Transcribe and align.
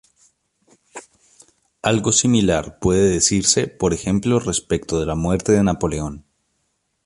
Algo 1.83 2.11
similar 2.11 2.79
puede 2.79 3.07
decirse 3.07 3.67
por 3.67 3.93
ejemplo 3.93 4.39
respecto 4.39 4.99
de 4.99 5.05
la 5.05 5.13
muerte 5.13 5.51
de 5.51 5.61
Napoleón. 5.61 6.25